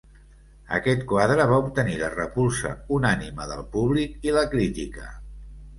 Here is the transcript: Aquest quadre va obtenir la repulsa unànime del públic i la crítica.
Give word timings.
Aquest 0.77 1.03
quadre 1.11 1.45
va 1.51 1.59
obtenir 1.65 1.99
la 2.01 2.09
repulsa 2.15 2.73
unànime 2.99 3.49
del 3.53 3.65
públic 3.79 4.31
i 4.31 4.39
la 4.41 4.49
crítica. 4.57 5.11